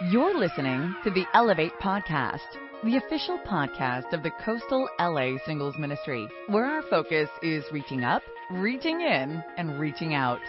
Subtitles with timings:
[0.00, 2.40] You're listening to the Elevate Podcast,
[2.82, 8.20] the official podcast of the Coastal LA Singles Ministry, where our focus is reaching up,
[8.50, 10.40] reaching in, and reaching out.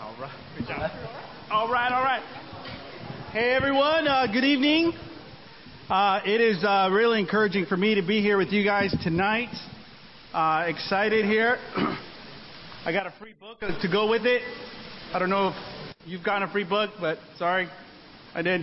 [0.00, 0.90] All right, good job.
[1.50, 2.22] All right, all right.
[3.32, 4.94] Hey everyone, uh, good evening.
[5.90, 9.54] Uh, it is uh, really encouraging for me to be here with you guys tonight.
[10.32, 11.58] Uh, excited here.
[12.86, 14.40] I got a free book to go with it.
[15.12, 15.75] I don't know if
[16.06, 17.68] you've gotten a free book, but sorry,
[18.34, 18.60] I did.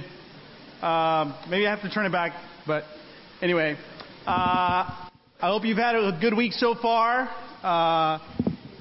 [0.81, 2.31] Um, maybe I have to turn it back,
[2.65, 2.83] but
[3.41, 3.75] anyway.
[4.25, 7.29] Uh, I hope you've had a good week so far.
[7.61, 8.19] Uh,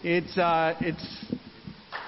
[0.04, 1.26] it's uh, it's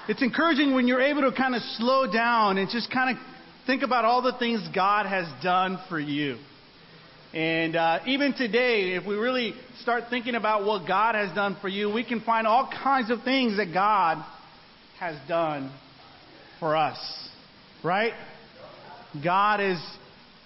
[0.08, 3.22] it's encouraging when you're able to kind of slow down and just kind of
[3.66, 6.36] think about all the things God has done for you.
[7.32, 11.68] And uh, even today, if we really start thinking about what God has done for
[11.68, 14.24] you, we can find all kinds of things that God
[15.00, 15.72] has done
[16.60, 16.98] for us.
[17.82, 18.12] Right?
[19.22, 19.78] God is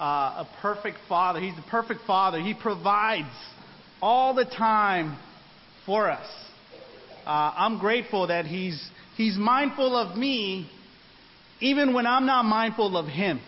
[0.00, 1.40] uh, a perfect Father.
[1.40, 2.40] He's the perfect Father.
[2.40, 3.28] He provides
[4.00, 5.18] all the time
[5.86, 6.26] for us.
[7.26, 10.70] Uh, I'm grateful that He's He's mindful of me
[11.60, 13.40] even when I'm not mindful of Him.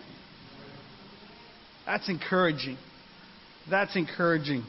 [1.85, 2.77] That's encouraging.
[3.69, 4.63] That's encouraging.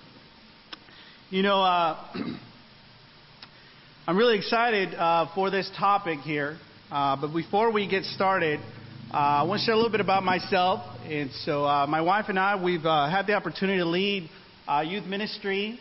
[1.30, 1.96] You know, uh,
[4.06, 6.58] I'm really excited uh, for this topic here.
[6.92, 8.60] Uh, but before we get started,
[9.10, 10.80] uh, I want to share a little bit about myself.
[11.06, 14.28] And so, uh, my wife and I, we've uh, had the opportunity to lead
[14.84, 15.80] youth ministry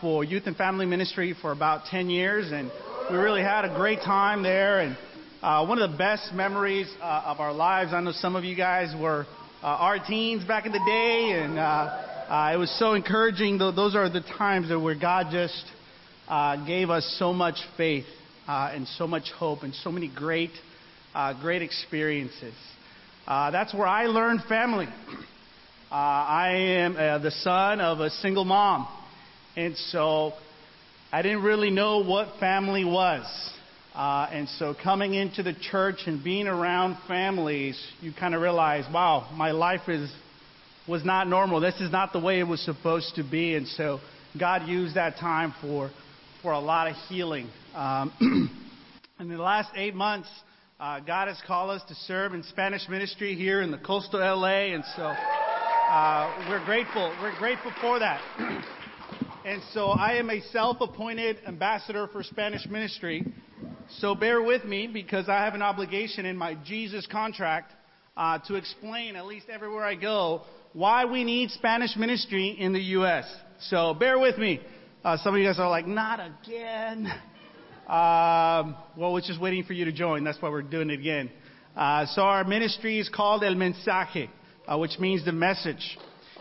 [0.00, 2.50] for youth and family ministry for about 10 years.
[2.50, 2.72] And
[3.08, 4.80] we really had a great time there.
[4.80, 4.98] And
[5.44, 7.92] uh, one of the best memories uh, of our lives.
[7.92, 9.26] I know some of you guys were
[9.62, 13.58] uh, our teens back in the day, and uh, uh, it was so encouraging.
[13.58, 15.64] Those are the times where God just
[16.26, 18.06] uh, gave us so much faith
[18.48, 20.50] Uh, and so much hope and so many great,
[21.14, 22.54] uh, great experiences.
[23.26, 24.88] Uh, that's where I learned family.
[25.90, 28.88] I am the son of a single mom,
[29.54, 30.32] and so
[31.12, 33.26] I didn't really know what family was.
[33.94, 38.84] Uh, and so coming into the church and being around families, you kind of realize,
[38.92, 40.10] wow, my life is
[40.88, 41.60] was not normal.
[41.60, 43.56] This is not the way it was supposed to be.
[43.56, 43.98] And so
[44.38, 45.90] God used that time for
[46.42, 47.50] for a lot of healing.
[47.78, 48.50] Um,
[49.20, 50.28] in the last eight months,
[50.80, 54.74] uh, God has called us to serve in Spanish ministry here in the coastal LA,
[54.74, 57.14] and so uh, we're grateful.
[57.22, 58.20] We're grateful for that.
[59.44, 63.24] and so I am a self-appointed ambassador for Spanish ministry.
[63.98, 67.72] So bear with me because I have an obligation in my Jesus contract
[68.16, 72.82] uh, to explain, at least everywhere I go, why we need Spanish ministry in the
[72.98, 73.32] U.S.
[73.60, 74.58] So bear with me.
[75.04, 77.08] Uh, some of you guys are like, not again.
[77.88, 80.22] Um, well, we're just waiting for you to join.
[80.22, 81.30] That's why we're doing it again.
[81.74, 84.28] Uh, so our ministry is called El Mensaje,
[84.66, 85.96] uh, which means the message.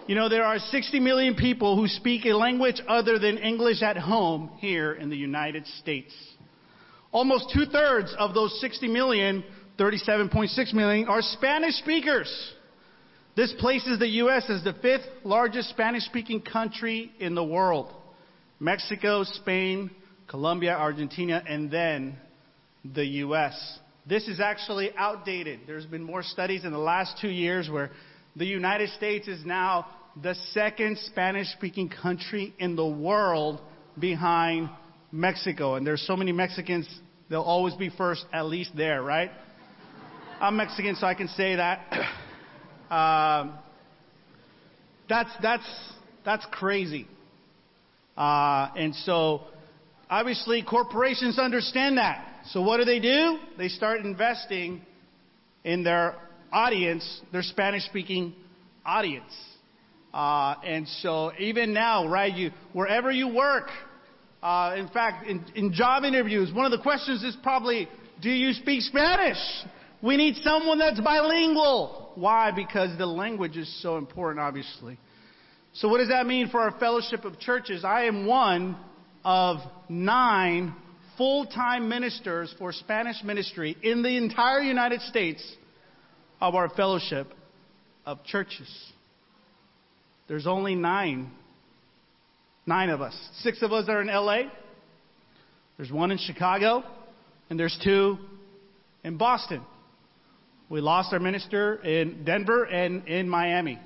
[0.07, 3.95] You know, there are 60 million people who speak a language other than English at
[3.95, 6.13] home here in the United States.
[7.13, 9.41] Almost two thirds of those 60 million,
[9.79, 12.29] 37.6 million, are Spanish speakers.
[13.37, 14.49] This places the U.S.
[14.49, 17.93] as the fifth largest Spanish speaking country in the world.
[18.59, 19.91] Mexico, Spain,
[20.27, 22.17] Colombia, Argentina, and then
[22.93, 23.79] the U.S.
[24.05, 25.61] This is actually outdated.
[25.67, 27.91] There's been more studies in the last two years where
[28.35, 29.87] the United States is now
[30.21, 33.61] the second Spanish speaking country in the world
[33.99, 34.69] behind
[35.11, 36.87] Mexico, and there's so many Mexicans,
[37.29, 39.31] they'll always be first, at least there, right?
[40.41, 41.81] I'm Mexican, so I can say that.
[42.89, 43.59] Um,
[45.09, 45.67] that's that's
[46.23, 47.05] that's crazy.
[48.15, 49.41] Uh, and so,
[50.09, 52.25] obviously, corporations understand that.
[52.51, 53.39] So what do they do?
[53.57, 54.81] They start investing
[55.63, 56.15] in their
[56.51, 58.33] audience, their Spanish-speaking
[58.85, 59.33] audience.
[60.13, 63.69] Uh, and so, even now, right, you wherever you work,
[64.41, 67.87] uh, in fact, in, in job interviews, one of the questions is probably,
[68.21, 69.37] do you speak Spanish?
[70.01, 72.13] We need someone that's bilingual.
[72.15, 72.51] Why?
[72.51, 74.97] Because the language is so important, obviously.
[75.73, 77.83] So what does that mean for our fellowship of churches?
[77.83, 78.77] I am one
[79.23, 79.57] of
[79.89, 80.75] nine
[81.17, 85.43] full-time ministers for Spanish ministry in the entire United States
[86.39, 87.33] of our fellowship
[88.05, 88.69] of churches.
[90.27, 91.31] There's only nine
[92.67, 93.17] Nine of us.
[93.39, 94.41] Six of us are in LA.
[95.77, 96.83] There's one in Chicago.
[97.49, 98.17] And there's two
[99.05, 99.63] in Boston.
[100.69, 103.79] We lost our minister in Denver and in Miami.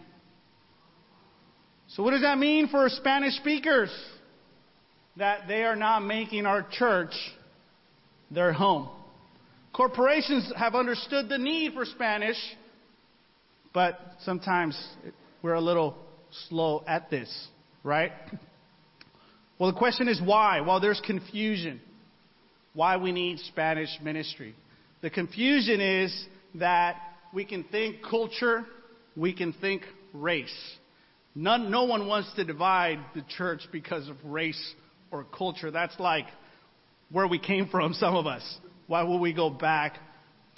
[1.89, 3.91] So what does that mean for Spanish speakers?
[5.17, 7.13] That they are not making our church
[8.29, 8.89] their home.
[9.73, 12.37] Corporations have understood the need for Spanish,
[13.73, 14.77] but sometimes
[15.41, 15.95] we're a little
[16.47, 17.47] slow at this,
[17.83, 18.11] right?
[19.59, 20.61] Well, the question is why?
[20.61, 21.81] Well, there's confusion.
[22.73, 24.55] Why we need Spanish ministry.
[25.01, 26.25] The confusion is
[26.55, 26.95] that
[27.33, 28.65] we can think culture,
[29.15, 30.53] we can think race.
[31.33, 34.73] None, no one wants to divide the church because of race
[35.11, 35.71] or culture.
[35.71, 36.25] That's like
[37.11, 38.43] where we came from, some of us.
[38.87, 39.97] Why would we go back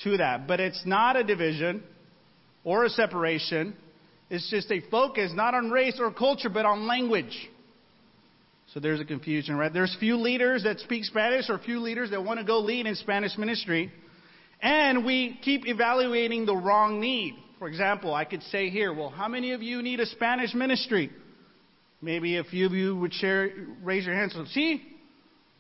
[0.04, 0.48] to that?
[0.48, 1.84] But it's not a division
[2.64, 3.76] or a separation.
[4.30, 7.50] It's just a focus not on race or culture, but on language.
[8.74, 9.72] So there's a confusion, right?
[9.72, 12.96] There's few leaders that speak Spanish or few leaders that want to go lead in
[12.96, 13.92] Spanish ministry.
[14.62, 17.36] And we keep evaluating the wrong need.
[17.60, 21.12] For example, I could say here, well, how many of you need a Spanish ministry?
[22.04, 23.50] Maybe a few of you would share,
[23.82, 24.36] raise your hands.
[24.52, 24.84] See,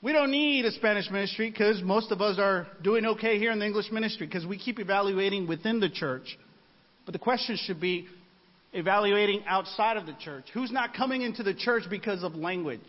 [0.01, 3.60] we don't need a Spanish ministry because most of us are doing okay here in
[3.60, 6.38] the English ministry because we keep evaluating within the church.
[7.06, 8.07] But the question should be
[8.74, 10.44] evaluating outside of the church.
[10.54, 12.81] Who's not coming into the church because of language?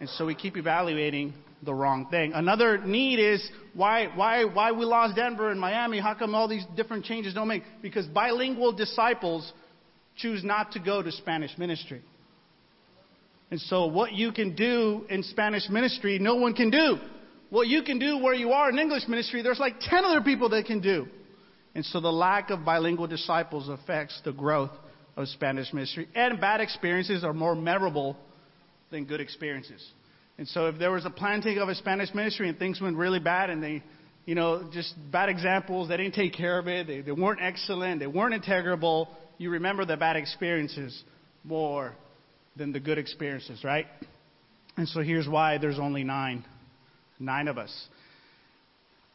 [0.00, 2.32] And so we keep evaluating the wrong thing.
[2.32, 6.00] Another need is why, why, why we lost Denver and Miami.
[6.00, 7.64] How come all these different changes don't make?
[7.82, 9.52] Because bilingual disciples
[10.18, 12.02] choose not to go to Spanish ministry.
[13.50, 16.98] And so what you can do in Spanish ministry, no one can do.
[17.50, 20.50] What you can do where you are in English ministry, there's like 10 other people
[20.50, 21.06] that can do.
[21.74, 24.72] And so the lack of bilingual disciples affects the growth
[25.16, 26.08] of Spanish ministry.
[26.14, 28.16] And bad experiences are more memorable
[28.90, 29.86] than good experiences.
[30.36, 33.18] And so if there was a planting of a Spanish ministry and things went really
[33.18, 33.82] bad and they,
[34.26, 37.98] you know, just bad examples, they didn't take care of it, they, they weren't excellent,
[37.98, 41.02] they weren't integrable, you remember the bad experiences
[41.44, 41.94] more
[42.56, 43.86] than the good experiences, right?
[44.76, 46.44] And so here's why there's only nine.
[47.18, 47.88] Nine of us.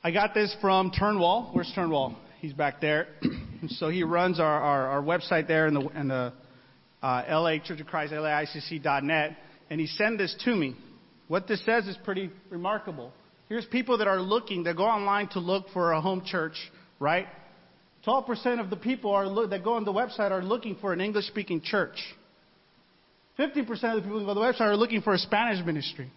[0.03, 1.53] I got this from Turnwall.
[1.53, 2.15] Where's Turnwall?
[2.39, 3.07] He's back there.
[3.69, 6.33] so he runs our, our, our, website there in the, in the
[7.01, 9.37] uh, LA Church of Christ, LAICC.net,
[9.69, 10.75] and he sent this to me.
[11.29, 13.13] What this says is pretty remarkable.
[13.47, 16.55] Here's people that are looking, they go online to look for a home church,
[16.99, 17.27] right?
[18.05, 21.25] 12% of the people are, that go on the website are looking for an English
[21.27, 21.97] speaking church.
[23.39, 26.11] 50% of the people who go to the website are looking for a Spanish ministry.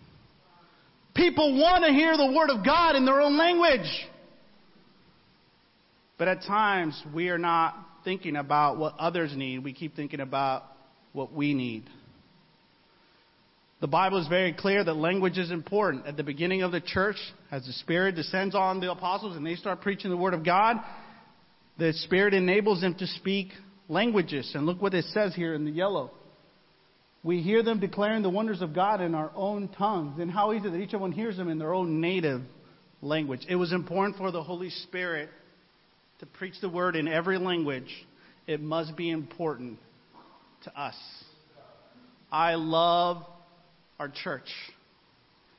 [1.14, 3.88] People want to hear the Word of God in their own language.
[6.18, 7.74] But at times, we are not
[8.04, 9.64] thinking about what others need.
[9.64, 10.64] We keep thinking about
[11.12, 11.84] what we need.
[13.80, 16.06] The Bible is very clear that language is important.
[16.06, 17.16] At the beginning of the church,
[17.50, 20.76] as the Spirit descends on the apostles and they start preaching the Word of God,
[21.78, 23.48] the Spirit enables them to speak
[23.88, 24.50] languages.
[24.54, 26.10] And look what it says here in the yellow
[27.26, 30.20] we hear them declaring the wonders of God in our own tongues.
[30.20, 32.40] And how easy that each one hears them in their own native
[33.02, 33.40] language.
[33.48, 35.28] It was important for the Holy Spirit
[36.20, 37.90] to preach the word in every language.
[38.46, 39.80] It must be important
[40.64, 40.94] to us.
[42.30, 43.24] I love
[43.98, 44.48] our church.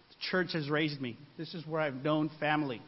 [0.09, 1.17] The church has raised me.
[1.37, 2.81] This is where I've known family.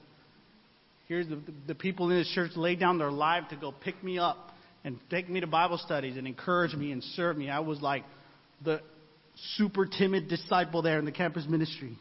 [1.09, 4.19] Here's the, the people in this church lay down their life to go pick me
[4.19, 4.51] up
[4.83, 7.49] and take me to Bible studies and encourage me and serve me.
[7.49, 8.03] I was like,
[8.63, 8.79] the
[9.55, 11.97] super timid disciple there in the campus ministry.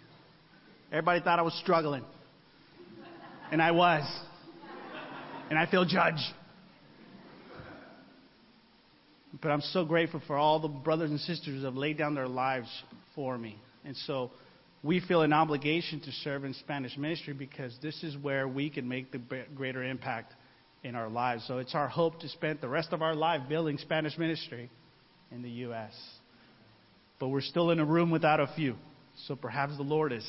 [0.93, 2.05] Everybody thought I was struggling.
[3.51, 4.05] And I was.
[5.49, 6.19] And I feel judged.
[9.41, 12.29] But I'm so grateful for all the brothers and sisters who have laid down their
[12.29, 12.69] lives
[13.15, 13.59] for me.
[13.87, 14.33] And so
[14.83, 18.89] we feel an obligation to serve in Spanish ministry because this is where we can
[18.89, 19.21] make the
[19.55, 20.35] greater impact
[20.85, 21.45] in our lives.
[21.49, 24.71] So it's our hope to spend the rest of our life building Spanish ministry
[25.33, 25.93] in the U.S
[27.19, 28.77] but we're still in a room without a few.
[29.27, 30.27] So perhaps the Lord is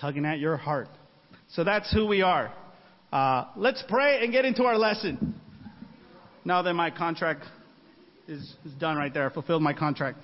[0.00, 0.88] tugging at your heart.
[1.50, 2.52] So that's who we are.
[3.12, 5.40] Uh, let's pray and get into our lesson.
[6.44, 7.44] Now that my contract
[8.26, 10.18] is, is done right there, I fulfilled my contract.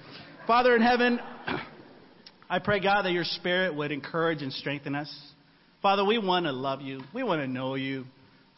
[0.47, 1.21] Father in heaven,
[2.49, 5.11] I pray, God, that your spirit would encourage and strengthen us.
[5.81, 7.01] Father, we want to love you.
[7.15, 8.05] We want to know you.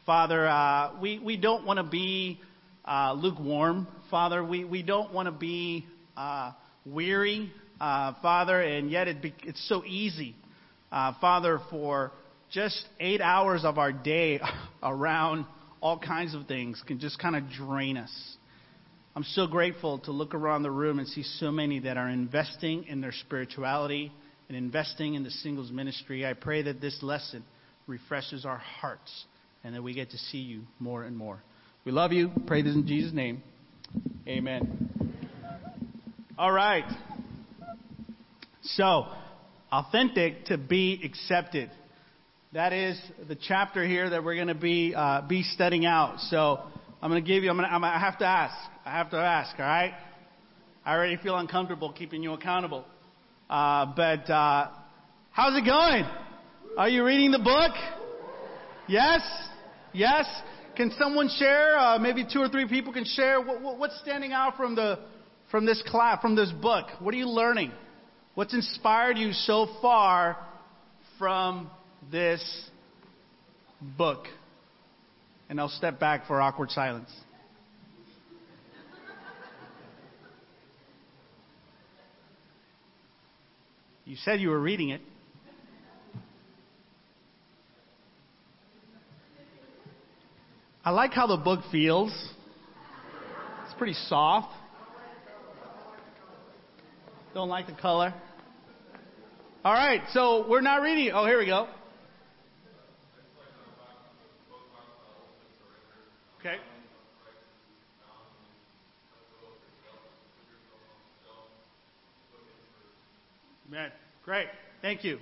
[0.05, 2.41] Father, uh, we, we don't want to be
[2.85, 3.87] uh, lukewarm.
[4.11, 6.51] Father, we, we don't want to be uh,
[6.85, 10.35] weary, uh, Father, and yet it be, it's so easy,
[10.91, 12.11] uh, Father, for
[12.51, 14.41] just eight hours of our day
[14.83, 15.47] around
[15.81, 18.36] all kinds of things can just kind of drain us.
[19.17, 22.85] I'm so grateful to look around the room and see so many that are investing
[22.85, 24.13] in their spirituality
[24.49, 26.27] and investing in the singles ministry.
[26.27, 27.43] I pray that this lesson
[27.87, 29.25] refreshes our hearts
[29.65, 31.43] and that we get to see you more and more.
[31.87, 32.31] We love you.
[32.47, 33.43] Pray this in Jesus' name.
[34.29, 34.91] Amen.
[36.37, 36.85] All right.
[38.65, 39.07] So,
[39.73, 41.71] authentic to be accepted.
[42.53, 46.21] That is the chapter here that we're going to be uh, be studying out.
[46.21, 46.61] So
[47.07, 47.51] I'm going to give you.
[47.51, 47.73] I'm going to.
[47.73, 48.57] I'm, I have to ask.
[48.85, 49.57] I have to ask.
[49.61, 49.95] All right.
[50.85, 52.85] I already feel uncomfortable keeping you accountable.
[53.49, 54.71] Uh, but uh,
[55.31, 56.05] how's it going?
[56.77, 57.71] Are you reading the book?
[58.89, 59.21] Yes.
[59.93, 60.27] Yes.
[60.77, 61.79] Can someone share?
[61.79, 63.41] Uh, maybe two or three people can share.
[63.41, 64.99] What, what, what's standing out from the
[65.53, 66.87] from this class, from this book?
[66.99, 67.71] What are you learning?
[68.35, 70.39] What's inspired you so far
[71.21, 71.71] from
[72.11, 72.69] this
[73.97, 74.27] book?
[75.49, 77.11] And I'll step back for awkward silence.
[84.05, 85.01] You said you were reading it.
[90.85, 92.13] I like how the book feels.
[93.65, 94.53] It's pretty soft.
[97.35, 98.15] Don't like the color.
[99.65, 101.11] All right, so we're not reading.
[101.13, 101.67] Oh, here we go.
[106.47, 106.59] Okay.
[113.69, 113.91] Amen.
[114.25, 114.47] Great.
[114.81, 115.19] Thank you.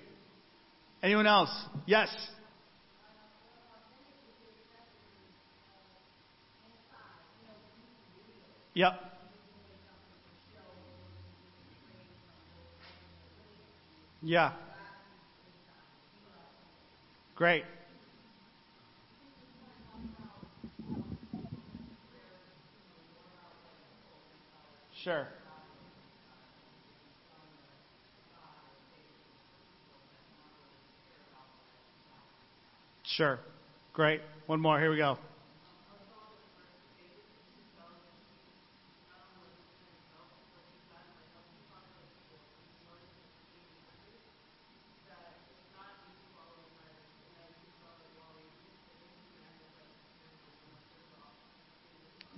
[1.02, 1.48] Anyone else?
[1.86, 2.14] Yes.
[8.74, 8.92] Yep.
[14.22, 14.52] Yeah.
[17.34, 17.64] Great.
[25.04, 25.28] Sure.
[33.02, 33.38] Sure.
[33.92, 34.22] Great.
[34.46, 34.80] One more.
[34.80, 35.18] Here we go.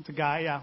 [0.01, 0.63] It's a guy, yeah.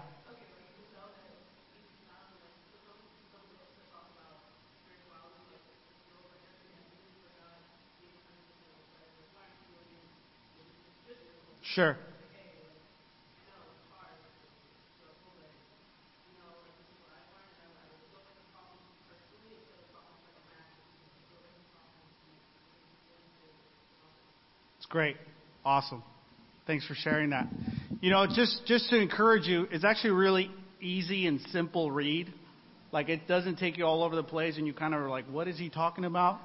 [11.74, 11.96] Sure.
[24.78, 25.16] It's great.
[25.64, 26.04] Awesome.
[26.68, 27.46] Thanks for sharing that.
[28.00, 30.50] You know, just just to encourage you, it's actually really
[30.80, 32.32] easy and simple read.
[32.92, 35.26] Like it doesn't take you all over the place, and you kind of are like,
[35.26, 36.38] "What is he talking about?"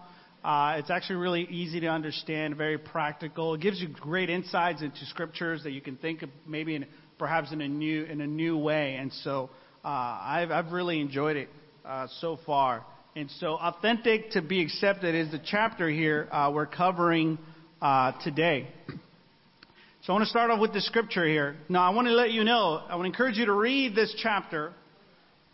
[0.43, 3.55] Uh, it's actually really easy to understand, very practical.
[3.55, 6.85] It gives you great insights into scriptures that you can think of maybe in,
[7.17, 8.95] perhaps in a new in a new way.
[8.95, 9.49] And so
[9.83, 11.49] uh, I've I've really enjoyed it
[11.85, 12.85] uh, so far.
[13.15, 17.37] And so authentic to be accepted is the chapter here uh, we're covering
[17.81, 18.69] uh, today.
[20.03, 21.57] So I want to start off with the scripture here.
[21.67, 24.15] Now, I want to let you know, I want to encourage you to read this
[24.23, 24.71] chapter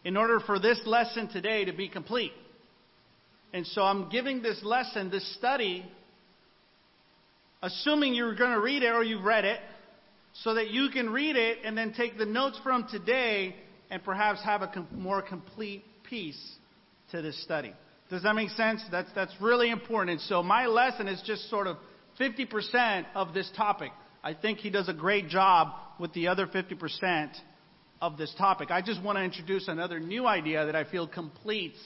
[0.03, 2.31] in order for this lesson today to be complete.
[3.55, 5.85] And so I'm giving this lesson, this study,
[7.61, 9.61] assuming you're going to read it or you've read it,
[10.43, 13.55] so that you can read it and then take the notes from today
[13.89, 16.55] and perhaps have a com- more complete piece
[17.11, 17.71] to this study.
[18.09, 18.83] Does that make sense?
[18.91, 20.11] That's, that's really important.
[20.11, 21.77] And so my lesson is just sort of
[22.19, 23.93] 50% of this topic.
[24.21, 27.29] I think he does a great job with the other 50%
[28.01, 28.69] of this topic.
[28.69, 31.77] I just want to introduce another new idea that I feel completes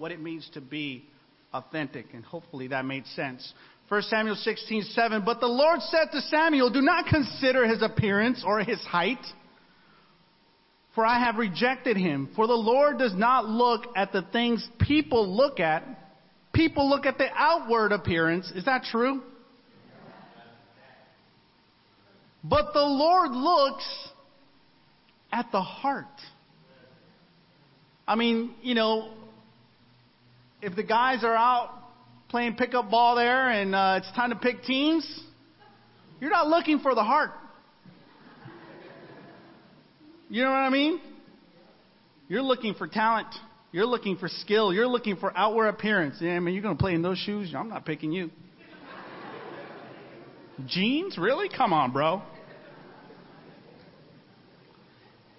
[0.00, 1.04] what it means to be
[1.52, 3.52] authentic, and hopefully that made sense.
[3.88, 5.22] 1 Samuel 16, 7.
[5.24, 9.24] But the Lord said to Samuel, Do not consider his appearance or his height,
[10.94, 12.30] for I have rejected him.
[12.34, 15.84] For the Lord does not look at the things people look at.
[16.54, 18.50] People look at the outward appearance.
[18.54, 19.22] Is that true?
[22.42, 23.84] But the Lord looks
[25.30, 26.06] at the heart.
[28.08, 29.12] I mean, you know,
[30.62, 31.70] if the guys are out
[32.28, 35.22] playing pickup ball there and uh, it's time to pick teams,
[36.20, 37.30] you're not looking for the heart.
[40.28, 41.00] You know what I mean?
[42.28, 43.26] You're looking for talent.
[43.72, 44.72] You're looking for skill.
[44.72, 46.16] You're looking for outward appearance.
[46.20, 47.52] Yeah, I mean, you're going to play in those shoes?
[47.56, 48.30] I'm not picking you.
[50.66, 51.18] Jeans?
[51.18, 51.48] Really?
[51.48, 52.22] Come on, bro.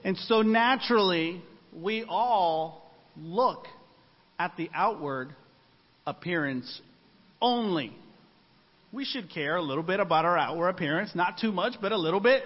[0.03, 3.67] And so naturally, we all look
[4.41, 5.36] at the outward
[6.07, 6.81] appearance
[7.39, 7.95] only.
[8.91, 11.98] We should care a little bit about our outward appearance, not too much, but a
[11.98, 12.41] little bit.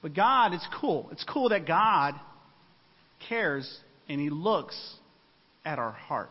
[0.00, 1.08] But God, it's cool.
[1.10, 2.14] It's cool that God
[3.28, 3.68] cares
[4.08, 4.76] and He looks
[5.64, 6.30] at our heart.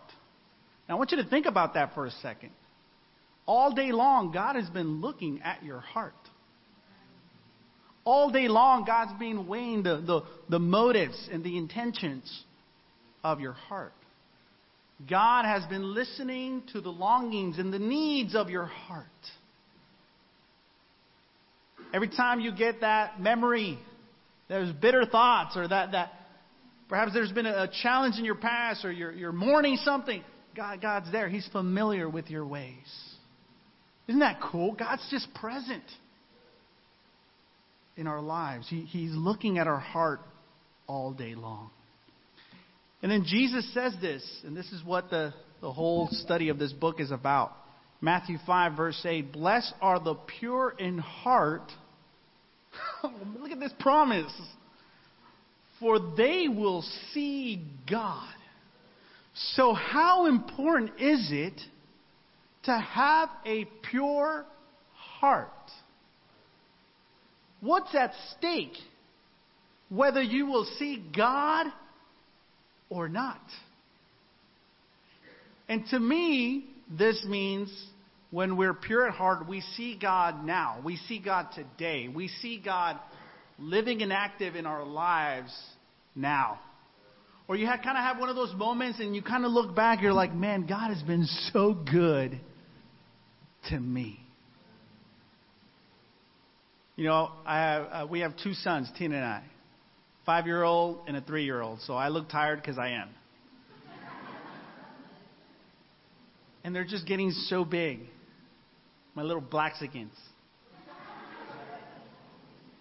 [0.87, 2.51] Now, I want you to think about that for a second.
[3.45, 6.13] All day long, God has been looking at your heart.
[8.05, 12.45] All day long, God's been weighing the, the, the motives and the intentions
[13.23, 13.93] of your heart.
[15.09, 19.05] God has been listening to the longings and the needs of your heart.
[21.93, 23.79] Every time you get that memory,
[24.49, 26.11] those bitter thoughts, or that, that
[26.89, 30.23] perhaps there's been a, challenge in your past, or you're, you're mourning something,
[30.55, 31.29] God, God's there.
[31.29, 32.73] He's familiar with your ways.
[34.07, 34.73] Isn't that cool?
[34.73, 35.83] God's just present
[37.95, 38.67] in our lives.
[38.69, 40.21] He, he's looking at our heart
[40.87, 41.69] all day long.
[43.01, 46.73] And then Jesus says this, and this is what the, the whole study of this
[46.73, 47.53] book is about.
[48.01, 51.71] Matthew 5, verse 8 Blessed are the pure in heart.
[53.39, 54.31] Look at this promise.
[55.79, 58.33] For they will see God.
[59.53, 61.59] So, how important is it
[62.63, 64.45] to have a pure
[64.95, 65.51] heart?
[67.61, 68.73] What's at stake?
[69.89, 71.67] Whether you will see God
[72.89, 73.41] or not.
[75.69, 77.69] And to me, this means
[78.31, 80.81] when we're pure at heart, we see God now.
[80.83, 82.07] We see God today.
[82.07, 82.97] We see God
[83.59, 85.51] living and active in our lives
[86.15, 86.59] now.
[87.47, 89.73] Or you have, kind of have one of those moments and you kind of look
[89.75, 92.39] back, you're like, man, God has been so good
[93.69, 94.19] to me.
[96.97, 99.43] You know, I have, uh, we have two sons, Tina and I,
[100.27, 101.79] five year old and a three year old.
[101.81, 103.09] So I look tired because I am.
[106.63, 108.01] and they're just getting so big.
[109.15, 110.11] My little Blaxicans.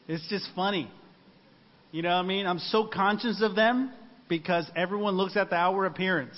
[0.09, 0.91] It's just funny.
[1.93, 2.47] You know what I mean?
[2.47, 3.93] I'm so conscious of them
[4.29, 6.37] because everyone looks at the outward appearance.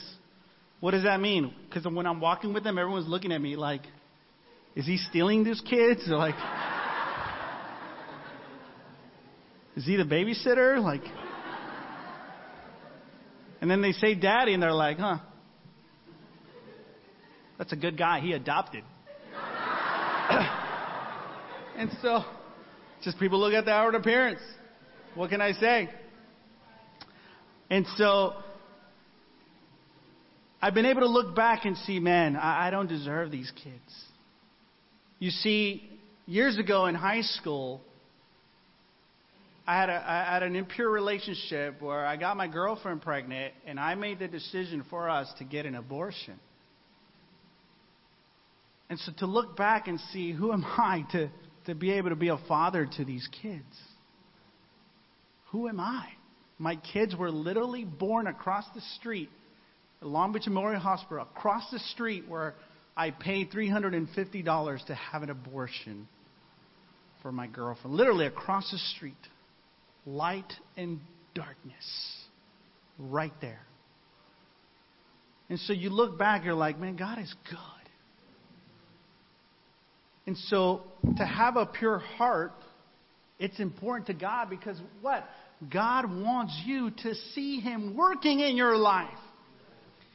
[0.81, 1.53] What does that mean?
[1.69, 3.83] Because when I'm walking with them, everyone's looking at me like,
[4.77, 6.03] is he stealing these kids?
[6.07, 6.37] Like,
[9.79, 10.83] is he the babysitter?
[10.83, 11.03] Like,
[13.61, 15.19] and then they say daddy, and they're like, huh,
[17.59, 18.19] that's a good guy.
[18.19, 18.83] He adopted.
[21.77, 22.25] and so,
[23.05, 24.41] just people look at the outward appearance.
[25.15, 25.89] What can I say?
[27.71, 28.33] And so,
[30.61, 34.05] I've been able to look back and see, man, I, I don't deserve these kids.
[35.21, 35.89] You see,
[36.27, 37.81] years ago in high school,
[39.69, 43.79] I had, a, I had an impure relationship where I got my girlfriend pregnant, and
[43.79, 46.41] I made the decision for us to get an abortion.
[48.89, 51.31] And so to look back and see who am I to,
[51.67, 53.63] to be able to be a father to these kids?
[55.51, 56.07] Who am I?
[56.59, 59.29] My kids were literally born across the street,
[60.01, 62.55] Long Beach Memorial Hospital, across the street where
[62.97, 66.09] I paid $350 to have an abortion
[67.21, 67.95] for my girlfriend.
[67.95, 69.15] Literally across the street.
[70.07, 71.01] Light and
[71.35, 72.25] darkness.
[72.99, 73.61] Right there.
[75.49, 77.59] And so you look back, you're like, man, God is good.
[80.27, 80.83] And so
[81.17, 82.53] to have a pure heart,
[83.39, 85.25] it's important to God because what?
[85.73, 89.09] God wants you to see Him working in your life.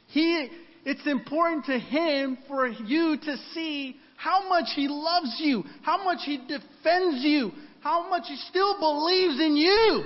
[0.06, 0.48] He,
[0.84, 6.20] it's important to Him for you to see how much He loves you, how much
[6.24, 7.50] He defends you,
[7.84, 10.04] how much He still believes in you.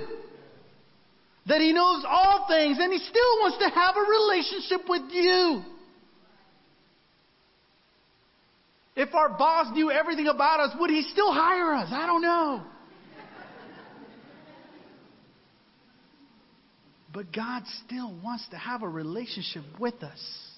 [1.47, 5.63] That He knows all things and He still wants to have a relationship with you.
[8.97, 11.87] If our boss knew everything about us, would he still hire us?
[11.89, 12.61] I don't know.
[17.13, 20.48] But God still wants to have a relationship with us.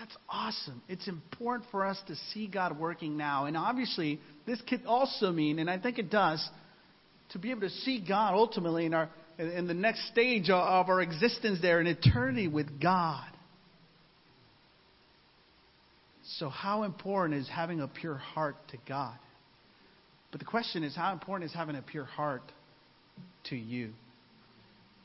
[0.00, 0.80] That's awesome.
[0.88, 3.44] It's important for us to see God working now.
[3.44, 6.42] And obviously, this could also mean, and I think it does,
[7.32, 11.02] to be able to see God ultimately in, our, in the next stage of our
[11.02, 13.28] existence there in eternity with God.
[16.38, 19.18] So, how important is having a pure heart to God?
[20.30, 22.44] But the question is, how important is having a pure heart
[23.50, 23.90] to you?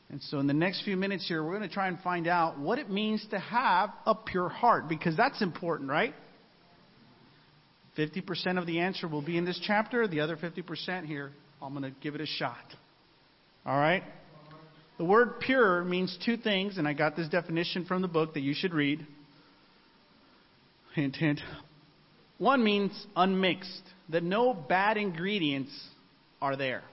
[0.10, 2.60] And so, in the next few minutes here, we're going to try and find out
[2.60, 6.14] what it means to have a pure heart, because that's important, right?
[7.98, 11.84] 50% of the answer will be in this chapter, the other 50% here, I'm going
[11.92, 12.66] to give it a shot.
[13.66, 14.04] All right?
[14.98, 18.42] The word pure means two things, and I got this definition from the book that
[18.42, 19.06] you should read.
[20.94, 21.42] Hint, hint.
[22.38, 25.72] One means unmixed, that no bad ingredients
[26.42, 26.84] are there.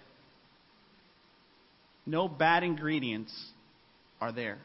[2.07, 3.33] No bad ingredients
[4.21, 4.59] are there.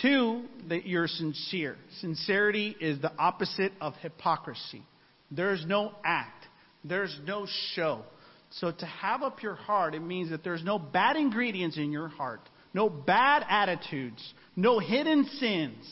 [0.00, 1.76] Two, that you're sincere.
[2.00, 4.82] Sincerity is the opposite of hypocrisy.
[5.30, 6.46] There's no act,
[6.84, 8.02] there's no show.
[8.50, 12.08] So to have a pure heart, it means that there's no bad ingredients in your
[12.08, 12.40] heart,
[12.72, 14.22] no bad attitudes,
[14.54, 15.84] no hidden sins,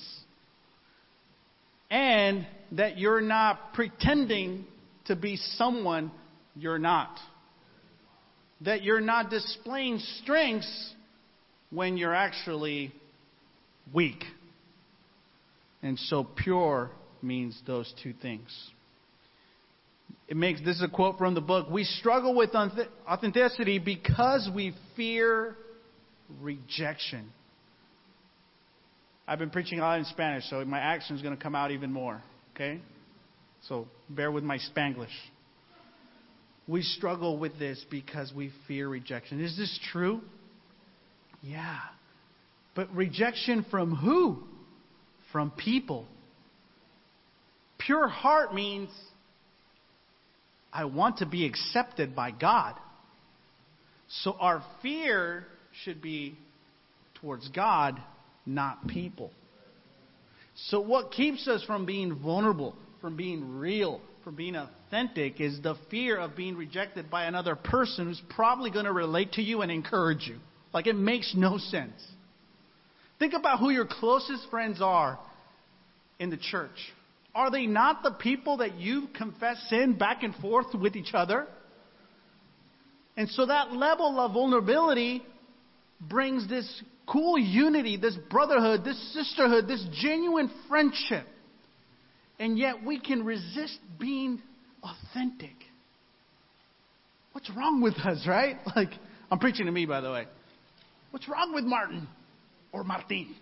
[1.90, 4.66] and that you're not pretending
[5.06, 6.10] to be someone
[6.54, 7.18] you're not.
[8.64, 10.94] That you're not displaying strengths
[11.70, 12.92] when you're actually
[13.92, 14.22] weak.
[15.82, 18.48] And so pure means those two things.
[20.28, 21.68] It makes this is a quote from the book.
[21.68, 25.56] We struggle with authenticity because we fear
[26.40, 27.30] rejection.
[29.26, 31.70] I've been preaching a lot in Spanish, so my accent is going to come out
[31.70, 32.22] even more.
[32.54, 32.80] Okay?
[33.68, 35.08] So bear with my Spanglish.
[36.66, 39.42] We struggle with this because we fear rejection.
[39.42, 40.20] Is this true?
[41.42, 41.78] Yeah.
[42.74, 44.42] But rejection from who?
[45.30, 46.06] From people.
[47.78, 48.88] Pure heart means
[50.72, 52.74] I want to be accepted by God.
[54.22, 55.44] So our fear
[55.82, 56.36] should be
[57.20, 58.00] towards God,
[58.46, 59.30] not people.
[60.68, 65.76] So, what keeps us from being vulnerable, from being real, from being authentic is the
[65.90, 69.70] fear of being rejected by another person who's probably going to relate to you and
[69.70, 70.38] encourage you.
[70.72, 72.02] Like, it makes no sense.
[73.18, 75.18] Think about who your closest friends are
[76.18, 76.70] in the church.
[77.34, 81.46] Are they not the people that you confess sin back and forth with each other?
[83.16, 85.22] And so that level of vulnerability
[86.00, 91.26] brings this cool unity, this brotherhood, this sisterhood, this genuine friendship.
[92.38, 94.42] And yet we can resist being
[94.82, 95.54] authentic.
[97.32, 98.56] What's wrong with us, right?
[98.76, 98.90] Like,
[99.30, 100.26] I'm preaching to me, by the way.
[101.10, 102.08] What's wrong with Martin
[102.72, 103.34] or Martin?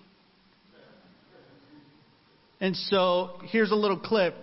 [2.61, 4.35] And so here's a little clip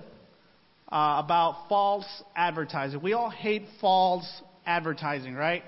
[0.92, 3.02] uh, about false advertising.
[3.02, 4.28] We all hate false
[4.66, 5.64] advertising, right?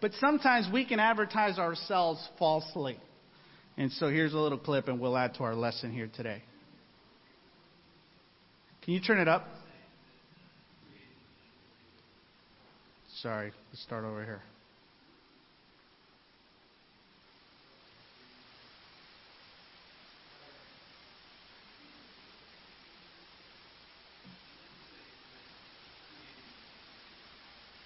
[0.00, 2.98] But sometimes we can advertise ourselves falsely.
[3.78, 6.42] And so here's a little clip, and we'll add to our lesson here today.
[8.86, 9.44] Can you turn it up?
[13.20, 14.40] Sorry, let's start over here.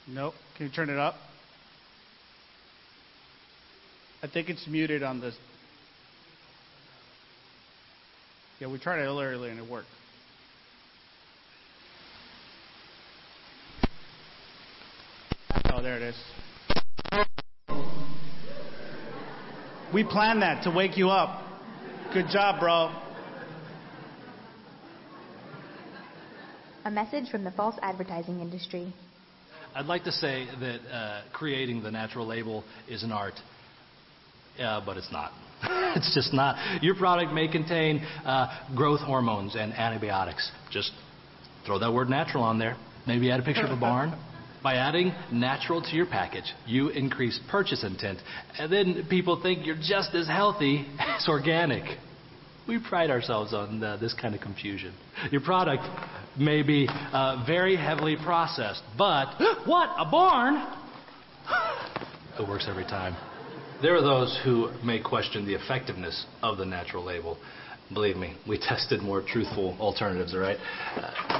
[0.06, 0.34] Nope.
[0.58, 1.14] Can you turn it up?
[4.22, 5.34] I think it's muted on this.
[8.58, 9.88] Yeah, we tried it earlier and it worked.
[15.80, 16.16] Oh, there it is.
[19.94, 21.42] We planned that to wake you up.
[22.12, 22.94] Good job, bro.
[26.84, 28.92] A message from the false advertising industry.
[29.74, 33.40] I'd like to say that uh, creating the natural label is an art,
[34.58, 35.32] uh, but it's not.
[35.96, 36.82] it's just not.
[36.82, 40.50] Your product may contain uh, growth hormones and antibiotics.
[40.70, 40.92] Just
[41.64, 42.76] throw that word natural on there.
[43.06, 44.14] Maybe add a picture of a barn.
[44.62, 48.18] By adding natural to your package, you increase purchase intent,
[48.58, 51.84] and then people think you're just as healthy as organic.
[52.68, 54.94] We pride ourselves on uh, this kind of confusion.
[55.30, 55.82] Your product
[56.38, 59.90] may be uh, very heavily processed, but what?
[59.96, 60.56] A barn?
[62.38, 63.16] it works every time.
[63.82, 67.38] There are those who may question the effectiveness of the natural label.
[67.94, 70.58] Believe me, we tested more truthful alternatives, all right?
[70.96, 71.30] Uh,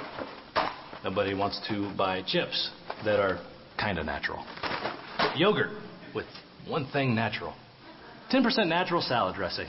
[1.05, 2.71] nobody wants to buy chips
[3.05, 3.41] that are
[3.79, 4.45] kind of natural.
[5.37, 5.71] Yogurt
[6.15, 6.27] with
[6.67, 7.55] one thing natural.
[8.33, 9.67] 10% natural salad dressing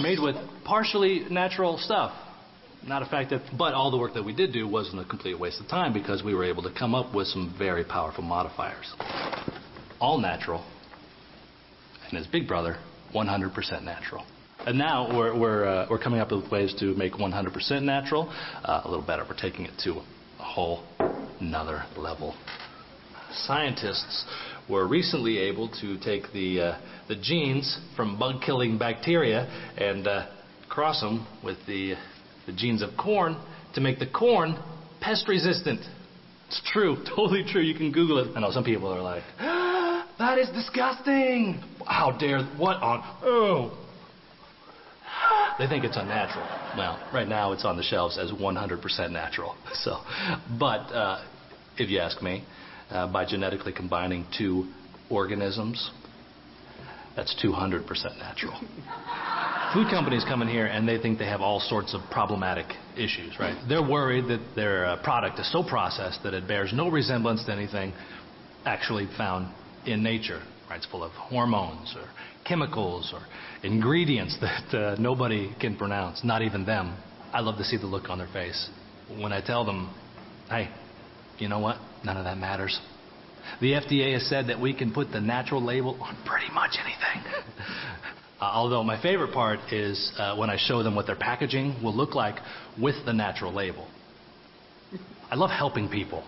[0.00, 2.12] made with partially natural stuff.
[2.84, 5.38] Not a fact that, but all the work that we did do wasn't a complete
[5.38, 8.92] waste of time because we were able to come up with some very powerful modifiers.
[10.00, 10.64] All natural,
[12.08, 12.76] and his big brother,
[13.14, 14.24] 100% natural.
[14.64, 18.32] And now we're, we're, uh, we're coming up with ways to make 100% natural
[18.64, 19.24] uh, a little better.
[19.28, 19.94] We're taking it to
[20.38, 20.84] a whole
[21.40, 22.36] another level.
[23.32, 24.24] Scientists
[24.70, 29.48] were recently able to take the, uh, the genes from bug killing bacteria
[29.78, 30.28] and uh,
[30.68, 31.94] cross them with the,
[32.46, 33.36] the genes of corn
[33.74, 34.56] to make the corn
[35.00, 35.80] pest resistant.
[36.46, 37.62] It's true, totally true.
[37.62, 38.36] You can Google it.
[38.36, 41.60] I know some people are like, ah, that is disgusting.
[41.84, 43.78] How dare, what on, oh.
[45.62, 46.44] They think it's unnatural.
[46.76, 49.54] Well, right now it's on the shelves as 100% natural.
[49.74, 49.98] So,
[50.58, 51.24] but uh,
[51.78, 52.44] if you ask me,
[52.90, 54.72] uh, by genetically combining two
[55.08, 55.92] organisms,
[57.14, 57.86] that's 200%
[58.18, 58.58] natural.
[59.72, 63.38] food companies come in here and they think they have all sorts of problematic issues,
[63.38, 63.56] right?
[63.68, 67.52] They're worried that their uh, product is so processed that it bears no resemblance to
[67.52, 67.92] anything
[68.64, 69.54] actually found
[69.86, 70.78] in nature, right?
[70.78, 72.08] It's full of hormones or
[72.44, 73.22] chemicals or
[73.62, 76.96] ingredients that uh, nobody can pronounce, not even them.
[77.32, 78.68] I love to see the look on their face
[79.08, 79.94] when I tell them,
[80.48, 80.70] hey,
[81.38, 81.76] you know what?
[82.04, 82.78] None of that matters.
[83.60, 87.32] The FDA has said that we can put the natural label on pretty much anything.
[88.40, 91.94] uh, although my favorite part is uh, when I show them what their packaging will
[91.94, 92.36] look like
[92.80, 93.88] with the natural label.
[95.30, 96.22] I love helping people.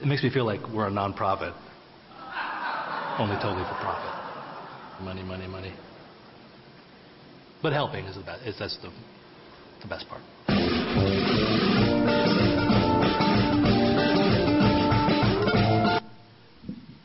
[0.00, 1.54] It makes me feel like we're a nonprofit,
[3.18, 4.19] only totally for profit.
[5.02, 5.72] Money, money, money.
[7.62, 8.46] But helping is the best.
[8.46, 8.90] Is that's the,
[9.82, 10.20] the best part.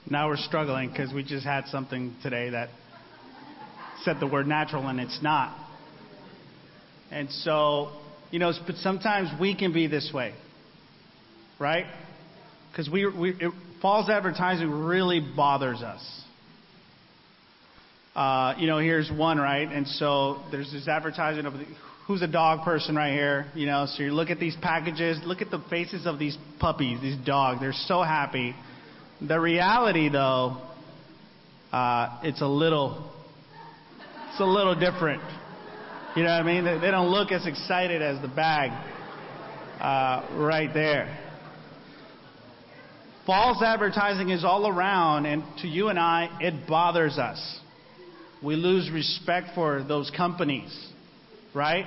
[0.10, 2.70] Now we're struggling because we just had something today that
[4.04, 5.58] said the word natural and it's not.
[7.12, 7.92] And so,
[8.32, 10.34] you know, but sometimes we can be this way,
[11.60, 11.86] right?
[12.72, 16.25] Because we, we it, false advertising really bothers us.
[18.15, 19.67] Uh, you know, here's one, right?
[19.67, 21.54] And so there's this advertising of
[22.08, 23.88] who's a dog person right here, you know.
[23.88, 27.60] So you look at these packages, look at the faces of these puppies, these dogs.
[27.60, 28.56] They're so happy.
[29.21, 30.62] The reality, though,
[31.73, 33.12] uh, it's a little,
[34.30, 35.21] it's a little different.
[36.15, 36.63] You know what I mean?
[36.63, 38.71] They, they don't look as excited as the bag
[39.82, 41.19] uh, right there.
[43.25, 47.60] False advertising is all around, and to you and I, it bothers us.
[48.46, 50.72] We lose respect for those companies,
[51.56, 51.86] right?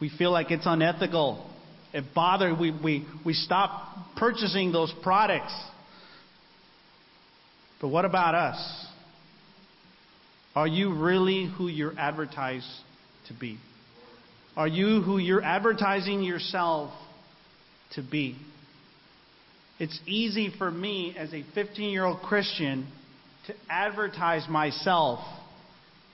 [0.00, 1.46] We feel like it's unethical.
[1.92, 2.58] It bothers.
[2.58, 5.52] We, we, we stop purchasing those products.
[7.82, 8.86] But what about us?
[10.54, 12.70] Are you really who you're advertised
[13.28, 13.58] to be?
[14.56, 16.94] Are you who you're advertising yourself
[17.94, 18.38] to be?
[19.78, 22.86] It's easy for me as a 15 year old Christian
[23.48, 25.20] to advertise myself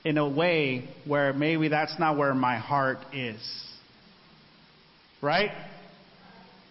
[0.05, 3.41] in a way where maybe that's not where my heart is.
[5.21, 5.51] Right?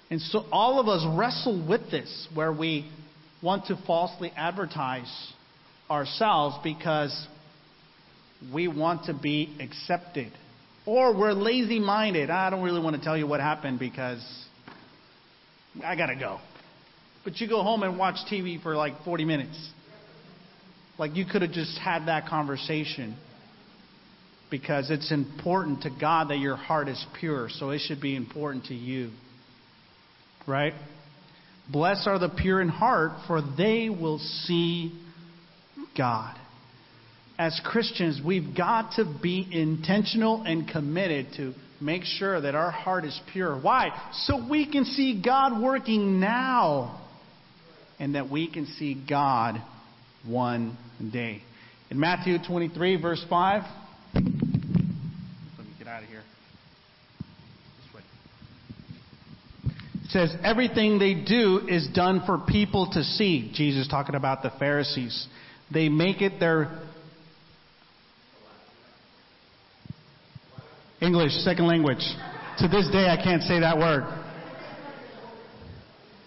[0.10, 2.90] And so all of us wrestle with this, where we
[3.44, 5.34] want to falsely advertise
[5.90, 7.28] ourselves because
[8.54, 10.32] we want to be accepted.
[10.86, 12.30] Or we're lazy minded.
[12.32, 14.24] Ah, I don't really want to tell you what happened because
[15.84, 16.40] I got to go.
[17.26, 19.72] But you go home and watch TV for like 40 minutes.
[20.98, 23.16] Like you could have just had that conversation
[24.50, 28.66] because it's important to God that your heart is pure, so it should be important
[28.66, 29.12] to you.
[30.48, 30.74] Right?
[31.70, 34.98] Blessed are the pure in heart, for they will see
[35.98, 36.36] God.
[37.38, 43.06] As Christians, we've got to be intentional and committed to make sure that our heart
[43.06, 43.60] is pure.
[43.60, 43.90] Why?
[44.14, 47.06] So we can see God working now
[48.00, 49.62] and that we can see God
[50.26, 50.78] one
[51.12, 51.42] day.
[51.90, 53.64] In Matthew 23, verse 5,
[54.14, 54.32] let me
[55.78, 56.24] get out of here.
[60.08, 63.52] It says, Everything they do is done for people to see.
[63.54, 65.28] Jesus talking about the Pharisees.
[65.72, 66.80] They make it their
[71.02, 72.00] English, second language.
[72.60, 74.04] To this day, I can't say that word.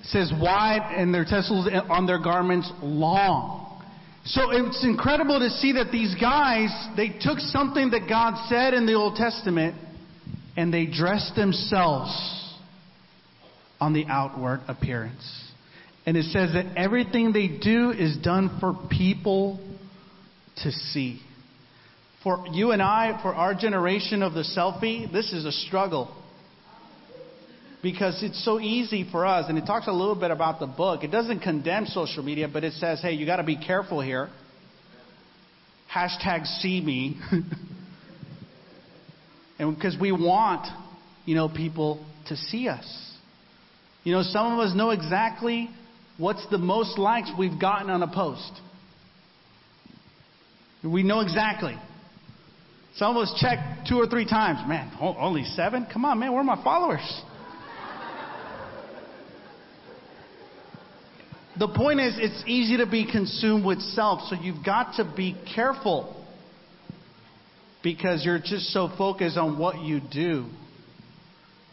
[0.01, 3.60] It says wide and their tassels on their garments long.
[4.25, 8.87] So it's incredible to see that these guys, they took something that God said in
[8.87, 9.75] the Old Testament
[10.57, 12.11] and they dressed themselves
[13.81, 15.25] on the outward appearance.
[16.05, 19.59] And it says that everything they do is done for people
[20.63, 21.21] to see.
[22.23, 26.15] For you and I, for our generation of the selfie, this is a struggle.
[27.83, 31.03] Because it's so easy for us, and it talks a little bit about the book.
[31.03, 34.29] It doesn't condemn social media, but it says, hey, you got to be careful here.
[35.93, 37.19] Hashtag see me.
[39.59, 40.67] and because we want,
[41.25, 43.17] you know, people to see us.
[44.05, 45.71] You know, some of us know exactly
[46.19, 48.53] what's the most likes we've gotten on a post.
[50.85, 51.77] We know exactly.
[52.97, 54.59] Some of us check two or three times.
[54.69, 55.87] Man, only seven?
[55.93, 57.23] Come on, man, where are my followers?
[61.61, 65.37] The point is, it's easy to be consumed with self, so you've got to be
[65.55, 66.27] careful
[67.83, 70.47] because you're just so focused on what you do,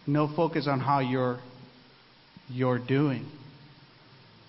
[0.05, 1.39] no focus on how you're
[2.49, 3.31] you're doing.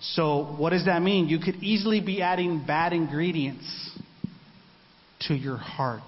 [0.01, 1.29] So, what does that mean?
[1.29, 3.97] You could easily be adding bad ingredients
[5.21, 6.03] to your heart.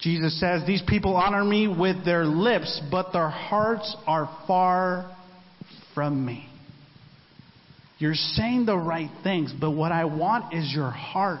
[0.00, 5.14] Jesus says, These people honor me with their lips, but their hearts are far
[5.94, 6.47] from me.
[7.98, 11.40] You're saying the right things, but what I want is your heart.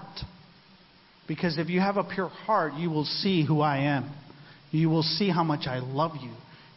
[1.28, 4.12] Because if you have a pure heart, you will see who I am.
[4.70, 6.32] You will see how much I love you.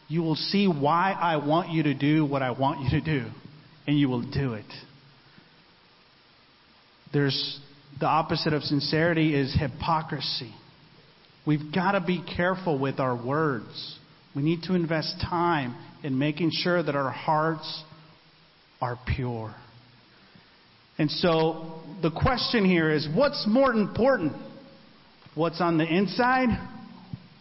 [0.08, 3.26] You will see why I want you to do what I want you to do.
[3.86, 4.66] And you will do it.
[7.12, 7.60] There's
[7.98, 10.52] the opposite of sincerity is hypocrisy.
[11.46, 13.98] We've got to be careful with our words.
[14.34, 17.82] We need to invest time in making sure that our hearts
[18.80, 19.54] are pure.
[20.98, 24.34] And so the question here is what's more important?
[25.34, 26.48] What's on the inside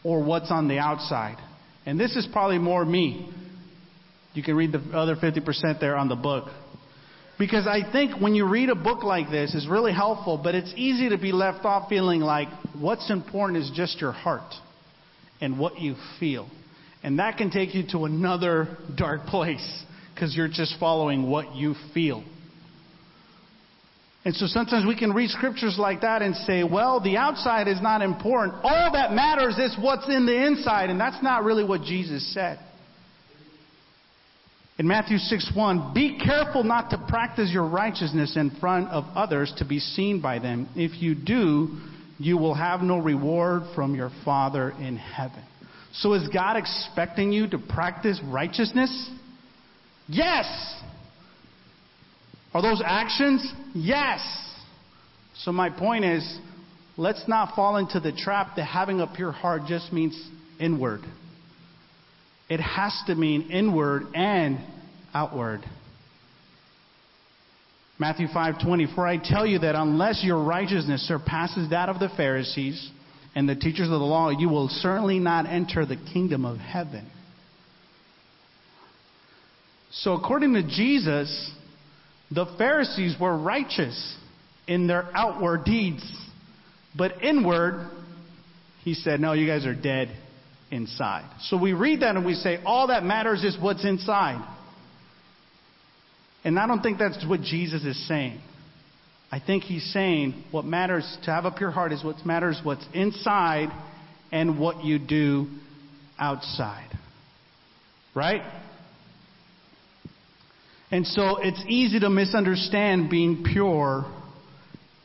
[0.03, 1.37] or what's on the outside?
[1.85, 3.29] And this is probably more me.
[4.33, 6.45] You can read the other 50% there on the book.
[7.37, 10.71] Because I think when you read a book like this, it's really helpful, but it's
[10.75, 12.47] easy to be left off feeling like
[12.79, 14.53] what's important is just your heart
[15.41, 16.47] and what you feel.
[17.03, 19.83] And that can take you to another dark place
[20.13, 22.23] because you're just following what you feel.
[24.23, 27.81] And so sometimes we can read scriptures like that and say, well, the outside is
[27.81, 28.55] not important.
[28.63, 30.91] All that matters is what's in the inside.
[30.91, 32.59] And that's not really what Jesus said.
[34.77, 39.53] In Matthew 6 1, be careful not to practice your righteousness in front of others
[39.57, 40.69] to be seen by them.
[40.75, 41.77] If you do,
[42.17, 45.43] you will have no reward from your Father in heaven.
[45.93, 49.09] So is God expecting you to practice righteousness?
[50.07, 50.45] Yes.
[52.53, 53.49] Are those actions?
[53.73, 54.19] Yes.
[55.35, 56.39] So my point is,
[56.97, 61.01] let's not fall into the trap that having a pure heart just means inward.
[62.49, 64.59] It has to mean inward and
[65.13, 65.61] outward.
[67.97, 72.91] Matthew 5:20 For I tell you that unless your righteousness surpasses that of the Pharisees
[73.35, 77.05] and the teachers of the law, you will certainly not enter the kingdom of heaven.
[79.91, 81.51] So according to Jesus,
[82.33, 84.17] the Pharisees were righteous
[84.67, 86.03] in their outward deeds,
[86.97, 87.89] but inward,
[88.83, 90.09] he said, No, you guys are dead
[90.71, 91.29] inside.
[91.41, 94.47] So we read that and we say, All that matters is what's inside.
[96.43, 98.41] And I don't think that's what Jesus is saying.
[99.31, 102.85] I think he's saying what matters to have a pure heart is what matters what's
[102.93, 103.69] inside
[104.31, 105.47] and what you do
[106.19, 106.89] outside.
[108.15, 108.41] Right?
[110.91, 114.05] And so it's easy to misunderstand being pure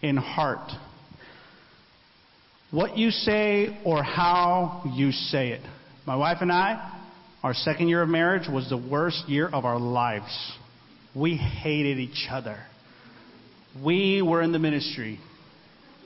[0.03, 0.69] in heart.
[2.73, 5.61] What you say or how you say it.
[6.05, 6.93] My wife and I,
[7.45, 10.53] our second year of marriage was the worst year of our lives.
[11.15, 12.59] We hated each other.
[13.85, 15.21] We were in the ministry.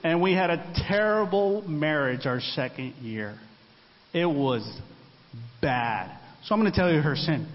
[0.05, 3.38] And we had a terrible marriage our second year.
[4.12, 4.62] It was
[5.62, 6.19] bad.
[6.45, 7.47] So I'm going to tell you her sin.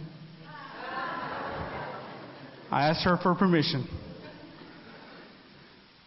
[2.75, 3.88] I asked her for permission.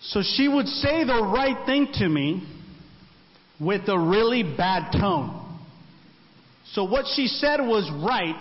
[0.02, 2.46] So she would say the right thing to me
[3.58, 5.58] with a really bad tone.
[6.72, 8.38] So what she said was right,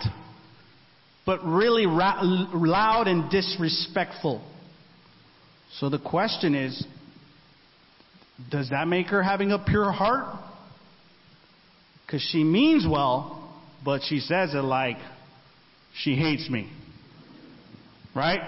[1.24, 4.46] but really ra- loud and disrespectful.
[5.78, 6.86] So the question is
[8.50, 10.38] does that make her having a pure heart?
[12.04, 14.98] Because she means well, but she says it like
[15.94, 16.70] she hates me.
[18.14, 18.40] Right?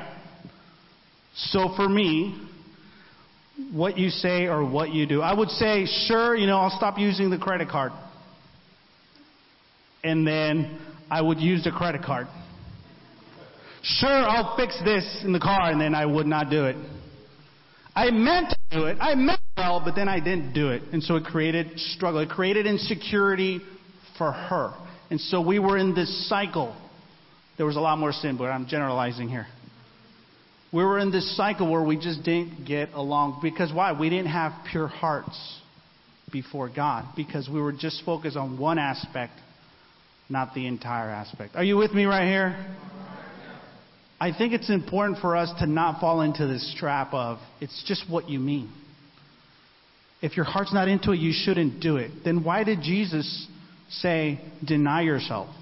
[1.35, 2.47] So for me,
[3.73, 6.99] what you say or what you do, I would say, sure, you know, I'll stop
[6.99, 7.93] using the credit card.
[10.03, 12.27] And then I would use the credit card.
[13.83, 16.77] Sure, I'll fix this in the car, and then I would not do it.
[17.95, 18.99] I meant to do it.
[19.01, 20.83] I meant well, but then I didn't do it.
[20.93, 22.21] And so it created struggle.
[22.21, 23.61] It created insecurity
[24.17, 24.73] for her.
[25.11, 26.75] And so we were in this cycle.
[27.61, 29.47] There was a lot more sin, but I'm generalizing here.
[30.73, 33.41] We were in this cycle where we just didn't get along.
[33.43, 33.93] Because why?
[33.93, 35.61] We didn't have pure hearts
[36.33, 37.05] before God.
[37.15, 39.35] Because we were just focused on one aspect,
[40.31, 41.55] not the entire aspect.
[41.55, 42.67] Are you with me right here?
[44.19, 48.11] I think it's important for us to not fall into this trap of it's just
[48.11, 48.73] what you mean.
[50.23, 52.11] If your heart's not into it, you shouldn't do it.
[52.25, 53.47] Then why did Jesus
[53.91, 55.55] say, deny yourself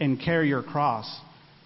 [0.00, 1.20] and carry your cross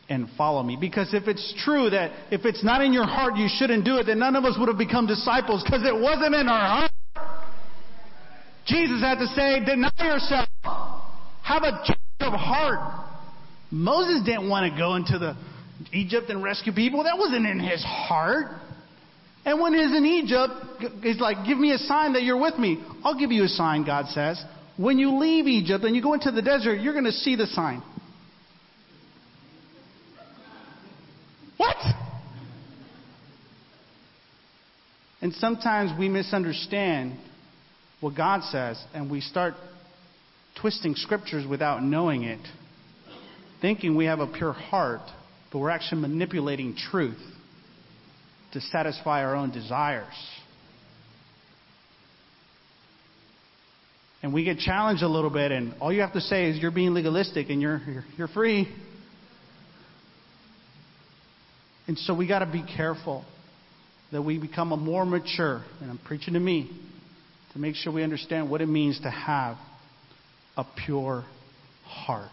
[0.09, 0.77] and follow me?
[0.81, 4.05] Because if it's true that if it's not in your heart, you shouldn't do it,
[4.05, 6.91] then none of us would have become disciples because it wasn't in our heart.
[8.67, 10.49] Jesus had to say, deny yourself.
[11.43, 13.07] Have a change of heart.
[13.71, 15.37] Moses didn't want to go into the
[15.93, 17.03] Egypt and rescue people.
[17.05, 18.47] That wasn't in his heart.
[19.45, 20.53] And when he's in Egypt,
[21.03, 22.85] he's like, Give me a sign that you're with me.
[23.03, 24.43] I'll give you a sign, God says.
[24.77, 27.47] When you leave Egypt and you go into the desert, you're going to see the
[27.47, 27.83] sign.
[31.63, 31.77] What?
[35.21, 37.17] And sometimes we misunderstand
[38.01, 39.55] what God says and we start
[40.61, 42.41] twisting scriptures without knowing it,
[43.61, 45.03] thinking we have a pure heart,
[45.53, 47.23] but we're actually manipulating truth
[48.55, 50.07] to satisfy our own desires.
[54.25, 56.73] And we get challenged a little bit, and all you have to say is you're
[56.73, 58.69] being legalistic and you're, you're, you're free.
[61.93, 63.23] And so we got to be careful
[64.13, 66.71] that we become a more mature, and I'm preaching to me,
[67.53, 69.59] to make sure we understand what it means to have
[70.57, 71.23] a pure
[71.85, 72.31] heart.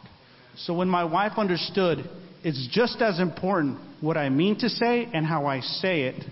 [0.59, 2.09] So when my wife understood
[2.41, 6.23] it's just as important what I mean to say and how I say it,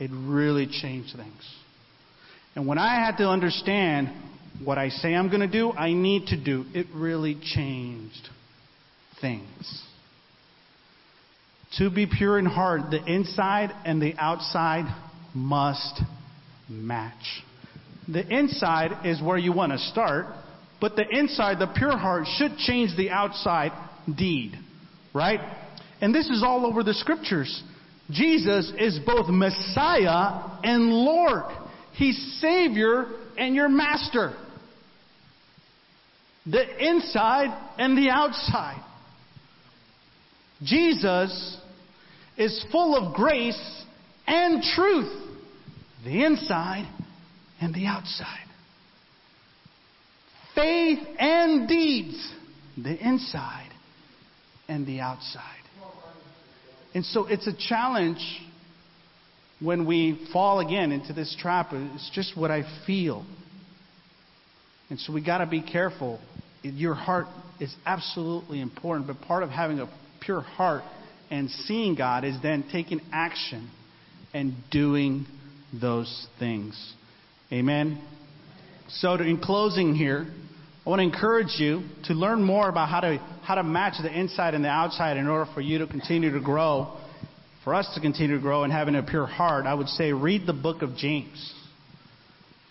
[0.00, 1.54] it really changed things.
[2.54, 4.08] And when I had to understand
[4.64, 8.30] what I say I'm going to do, I need to do, it really changed
[9.20, 9.82] things.
[11.78, 14.84] To be pure in heart, the inside and the outside
[15.34, 16.00] must
[16.68, 17.42] match.
[18.08, 20.26] The inside is where you want to start,
[20.80, 23.72] but the inside, the pure heart, should change the outside
[24.16, 24.52] deed.
[25.12, 25.40] Right?
[26.00, 27.62] And this is all over the scriptures.
[28.10, 31.44] Jesus is both Messiah and Lord.
[31.94, 33.06] He's Savior
[33.36, 34.36] and your Master.
[36.46, 38.82] The inside and the outside.
[40.62, 41.58] Jesus
[42.36, 43.84] is full of grace
[44.26, 45.12] and truth.
[46.04, 46.88] The inside
[47.60, 48.46] and the outside.
[50.54, 52.32] Faith and deeds.
[52.76, 53.70] The inside
[54.68, 55.42] and the outside.
[56.94, 58.24] And so it's a challenge
[59.60, 61.68] when we fall again into this trap.
[61.72, 63.24] It's just what I feel.
[64.88, 66.20] And so we got to be careful.
[66.62, 67.26] Your heart
[67.60, 69.88] is absolutely important, but part of having a
[70.26, 70.82] pure heart
[71.30, 73.70] and seeing God is then taking action
[74.34, 75.24] and doing
[75.72, 76.94] those things.
[77.52, 78.02] Amen.
[78.88, 80.26] So, to, in closing here,
[80.84, 84.12] I want to encourage you to learn more about how to, how to match the
[84.12, 86.98] inside and the outside in order for you to continue to grow.
[87.64, 90.46] For us to continue to grow and having a pure heart, I would say read
[90.46, 91.52] the book of James.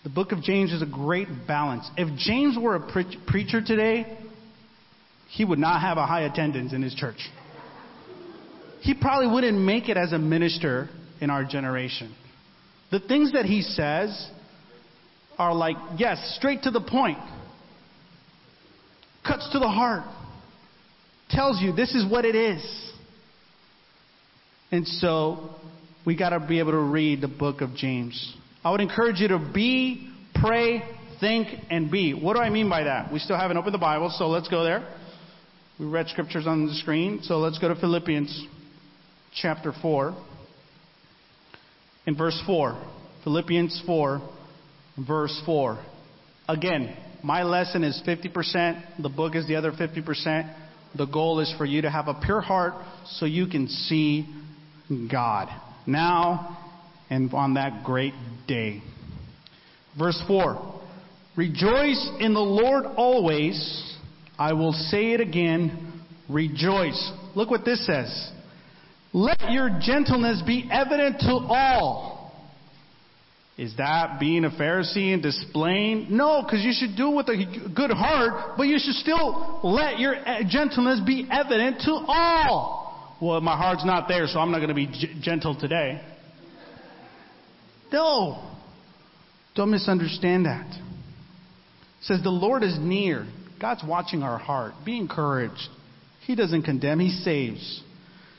[0.04, 1.90] The book of James is a great balance.
[1.98, 4.16] If James were a pre- preacher today,
[5.28, 7.18] he would not have a high attendance in his church.
[8.86, 10.88] He probably wouldn't make it as a minister
[11.20, 12.14] in our generation.
[12.92, 14.30] The things that he says
[15.36, 17.18] are like, yes, straight to the point
[19.26, 20.04] cuts to the heart,
[21.28, 22.62] tells you this is what it is.
[24.70, 25.50] And so
[26.06, 28.36] we got to be able to read the book of James.
[28.62, 30.84] I would encourage you to be, pray,
[31.18, 32.14] think, and be.
[32.14, 33.12] What do I mean by that?
[33.12, 34.88] We still haven't opened the Bible, so let's go there.
[35.80, 38.46] We read scriptures on the screen, so let's go to Philippians
[39.40, 40.16] chapter 4.
[42.06, 42.80] In verse 4.
[43.24, 44.20] Philippians 4,
[45.06, 45.84] verse 4.
[46.48, 50.54] Again, my lesson is 50%, the book is the other 50%.
[50.96, 52.74] The goal is for you to have a pure heart
[53.06, 54.32] so you can see
[55.10, 55.48] God
[55.86, 56.56] now
[57.10, 58.14] and on that great
[58.46, 58.80] day.
[59.98, 60.80] Verse 4
[61.36, 63.94] Rejoice in the Lord always.
[64.38, 66.02] I will say it again.
[66.30, 67.12] Rejoice.
[67.34, 68.30] Look what this says.
[69.16, 72.34] Let your gentleness be evident to all.
[73.56, 76.08] Is that being a Pharisee and displaying?
[76.10, 79.98] No, because you should do it with a good heart, but you should still let
[79.98, 83.16] your uh, gentleness be evident to all.
[83.22, 86.02] Well, my heart's not there, so I'm not going to be g- gentle today.
[87.90, 88.52] No.
[89.54, 90.66] Don't misunderstand that.
[90.66, 93.26] It says the Lord is near.
[93.58, 94.74] God's watching our heart.
[94.84, 95.70] Be encouraged.
[96.26, 97.82] He doesn't condemn, He saves.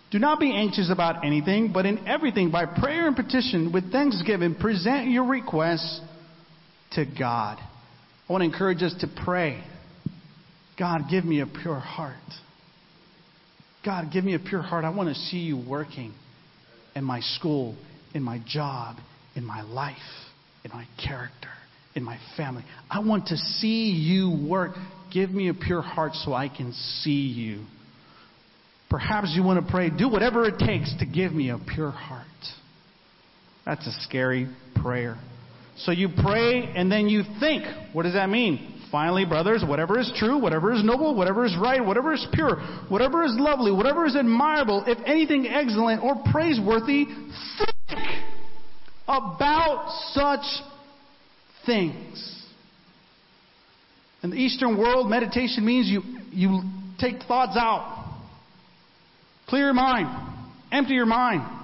[0.09, 4.55] Do not be anxious about anything, but in everything, by prayer and petition, with thanksgiving,
[4.55, 5.99] present your requests
[6.93, 7.57] to God.
[7.59, 9.61] I want to encourage us to pray.
[10.79, 12.15] God, give me a pure heart.
[13.83, 14.85] God, give me a pure heart.
[14.85, 16.13] I want to see you working
[16.95, 17.75] in my school,
[18.13, 18.97] in my job,
[19.35, 19.95] in my life,
[20.63, 21.49] in my character,
[21.95, 22.63] in my family.
[22.89, 24.71] I want to see you work.
[25.13, 27.65] Give me a pure heart so I can see you.
[28.89, 32.25] Perhaps you want to pray, do whatever it takes to give me a pure heart.
[33.65, 34.47] That's a scary
[34.81, 35.17] prayer.
[35.77, 37.65] So you pray and then you think.
[37.93, 38.75] What does that mean?
[38.91, 43.25] Finally, brothers, whatever is true, whatever is noble, whatever is right, whatever is pure, whatever
[43.25, 47.97] is lovely, whatever is admirable, if anything excellent or praiseworthy, think
[49.07, 50.45] about such
[51.65, 52.45] things.
[54.23, 56.61] In the Eastern world, meditation means you, you
[56.99, 57.96] take thoughts out,
[59.47, 60.07] clear your mind,
[60.71, 61.55] empty your mind.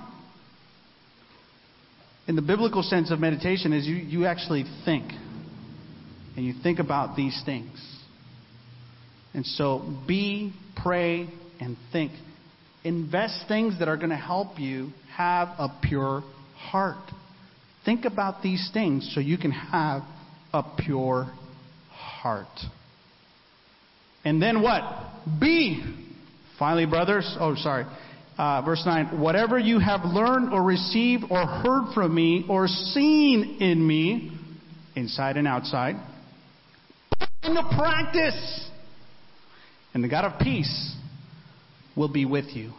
[2.28, 5.12] In the biblical sense of meditation is you, you actually think.
[6.36, 7.78] And you think about these things.
[9.34, 11.28] And so be, pray,
[11.60, 12.12] and think.
[12.84, 16.24] Invest things that are going to help you have a pure
[16.56, 17.12] heart.
[17.86, 20.04] Think about these things so you can have
[20.54, 21.32] a pure
[21.92, 22.48] heart.
[24.24, 24.84] And then what?
[25.40, 25.84] Be.
[26.64, 27.36] Finally, brothers.
[27.42, 27.86] Oh, sorry.
[28.38, 29.20] Uh, verse 9.
[29.20, 34.32] Whatever you have learned or received or heard from me or seen in me,
[34.96, 35.96] inside and outside,
[37.20, 38.70] put into practice.
[39.94, 40.96] And the God of peace
[41.98, 42.72] will be with you.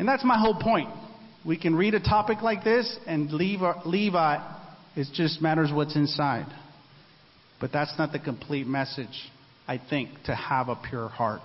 [0.00, 0.88] And that's my whole point.
[1.46, 4.40] We can read a topic like this and leave, leave uh,
[4.96, 6.52] it just matters what's inside.
[7.60, 9.30] But that's not the complete message,
[9.68, 11.40] I think, to have a pure heart.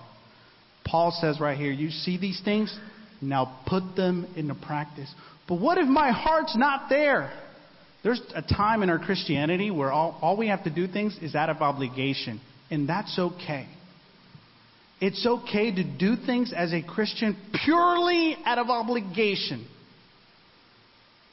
[0.84, 2.76] Paul says right here, you see these things?
[3.20, 5.12] Now put them into practice.
[5.48, 7.32] But what if my heart's not there?
[8.02, 11.34] There's a time in our Christianity where all, all we have to do things is
[11.34, 12.40] out of obligation.
[12.70, 13.66] And that's okay.
[15.00, 19.66] It's okay to do things as a Christian purely out of obligation.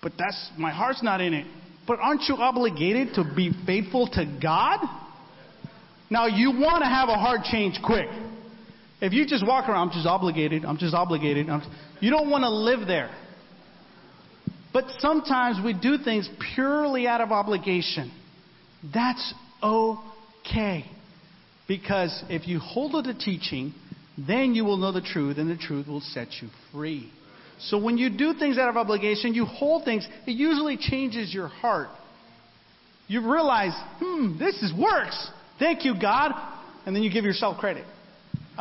[0.01, 1.45] But that's, my heart's not in it.
[1.87, 4.79] But aren't you obligated to be faithful to God?
[6.09, 8.07] Now you want to have a heart change quick.
[9.01, 11.63] If you just walk around, I'm just obligated, I'm just obligated, I'm,
[11.99, 13.09] you don't want to live there.
[14.71, 18.11] But sometimes we do things purely out of obligation.
[18.93, 20.85] That's okay.
[21.67, 23.73] Because if you hold to the teaching,
[24.17, 27.11] then you will know the truth, and the truth will set you free.
[27.59, 31.47] So when you do things out of obligation, you hold things, it usually changes your
[31.47, 31.89] heart.
[33.07, 35.29] You realize, hmm, this is works.
[35.59, 36.31] Thank you, God.
[36.85, 37.85] And then you give yourself credit.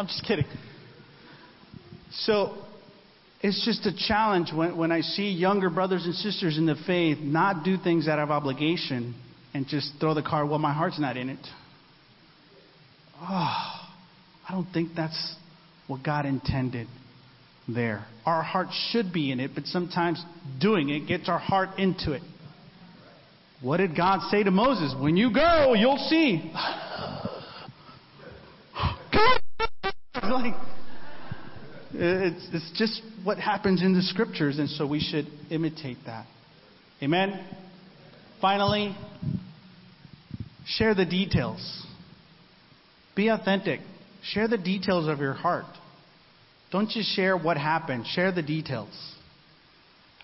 [0.00, 0.46] I'm just kidding.
[2.10, 2.56] So
[3.42, 7.18] it's just a challenge when, when I see younger brothers and sisters in the faith
[7.20, 9.14] not do things out of obligation
[9.52, 11.46] and just throw the card, well, my heart's not in it.
[13.20, 13.26] Oh,
[14.48, 15.34] I don't think that's
[15.86, 16.86] what God intended
[17.68, 18.06] there.
[18.24, 20.24] Our heart should be in it, but sometimes
[20.58, 22.22] doing it gets our heart into it.
[23.60, 24.94] What did God say to Moses?
[24.98, 26.50] When you go, you'll see.
[30.34, 30.54] like,
[31.92, 36.26] it's, it's just what happens in the scriptures, and so we should imitate that.
[37.02, 37.44] Amen?
[38.40, 38.96] Finally,
[40.66, 41.86] share the details.
[43.16, 43.80] Be authentic.
[44.22, 45.64] Share the details of your heart.
[46.70, 48.92] Don't just share what happened, share the details.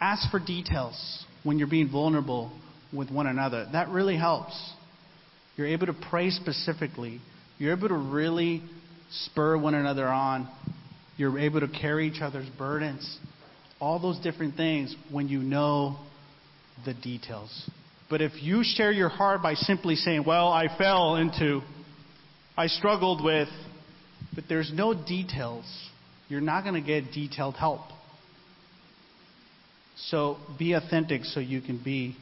[0.01, 2.53] Ask for details when you're being vulnerable
[2.93, 3.67] with one another.
[3.73, 4.55] That really helps.
[5.57, 7.21] You're able to pray specifically.
[7.59, 8.63] You're able to really
[9.11, 10.49] spur one another on.
[11.17, 13.19] You're able to carry each other's burdens.
[13.81, 15.99] All those different things when you know
[16.85, 17.71] the details.
[18.09, 21.61] But if you share your heart by simply saying, Well, I fell into,
[22.57, 23.49] I struggled with,
[24.35, 25.65] but there's no details,
[26.29, 27.81] you're not going to get detailed help.
[29.97, 32.17] So be authentic so you can be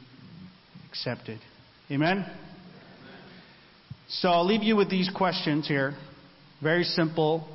[0.89, 1.39] accepted.
[1.91, 2.25] Amen?
[4.07, 5.93] So I'll leave you with these questions here.
[6.61, 7.47] Very simple.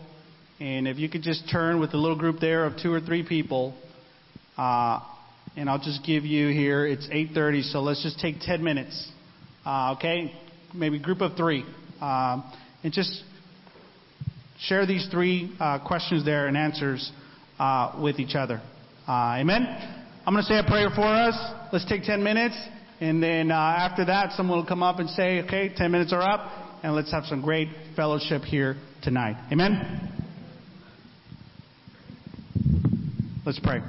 [0.60, 3.26] And if you could just turn with a little group there of two or three
[3.26, 3.74] people.
[4.58, 5.00] Uh,
[5.56, 9.10] and I'll just give you here, it's 8.30, so let's just take 10 minutes.
[9.64, 10.32] Uh, okay?
[10.74, 11.64] Maybe group of three.
[12.00, 12.42] Uh,
[12.84, 13.22] and just
[14.60, 17.10] share these three uh, questions there and answers
[17.58, 18.60] uh, with each other.
[19.08, 19.62] Uh, amen?
[20.26, 21.34] I'm going to say a prayer for us.
[21.72, 22.54] Let's take 10 minutes.
[23.00, 26.69] And then after that, someone will come up and say, okay, 10 minutes are up.
[26.82, 29.36] And let's have some great fellowship here tonight.
[29.52, 30.10] Amen?
[33.44, 33.80] Let's pray.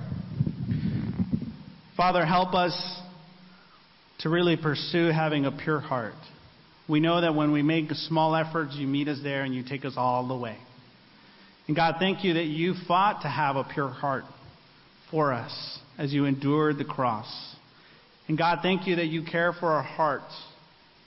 [1.96, 3.00] Father, help us
[4.20, 6.16] to really pursue having a pure heart.
[6.90, 9.86] We know that when we make small efforts, you meet us there and you take
[9.86, 10.58] us all the way.
[11.68, 14.26] And God, thank you that you fought to have a pure heart
[15.10, 17.56] for us as you endured the cross.
[18.28, 20.34] And God, thank you that you care for our hearts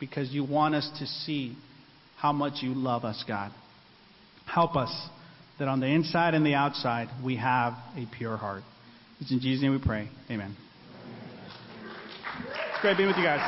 [0.00, 1.56] because you want us to see
[2.24, 3.52] how much you love us, God.
[4.46, 5.08] Help us
[5.58, 8.62] that on the inside and the outside we have a pure heart.
[9.20, 10.08] It's in Jesus' name we pray.
[10.30, 10.56] Amen.
[12.72, 13.42] It's great being with you guys.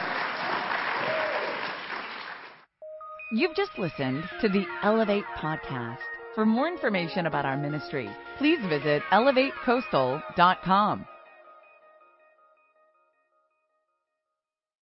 [3.32, 5.96] You've just listened to the Elevate Podcast.
[6.34, 11.06] For more information about our ministry, please visit elevatecoastal.com.